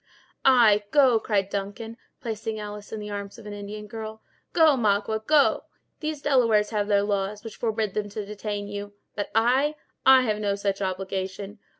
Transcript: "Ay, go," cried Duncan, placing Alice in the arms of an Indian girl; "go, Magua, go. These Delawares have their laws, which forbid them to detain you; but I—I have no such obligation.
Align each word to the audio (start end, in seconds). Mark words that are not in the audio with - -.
"Ay, 0.43 0.83
go," 0.89 1.19
cried 1.19 1.47
Duncan, 1.51 1.95
placing 2.21 2.59
Alice 2.59 2.91
in 2.91 2.99
the 2.99 3.11
arms 3.11 3.37
of 3.37 3.45
an 3.45 3.53
Indian 3.53 3.85
girl; 3.85 4.23
"go, 4.51 4.75
Magua, 4.75 5.23
go. 5.27 5.65
These 5.99 6.23
Delawares 6.23 6.71
have 6.71 6.87
their 6.87 7.03
laws, 7.03 7.43
which 7.43 7.57
forbid 7.57 7.93
them 7.93 8.09
to 8.09 8.25
detain 8.25 8.67
you; 8.67 8.93
but 9.15 9.29
I—I 9.35 10.23
have 10.23 10.39
no 10.39 10.55
such 10.55 10.81
obligation. 10.81 11.59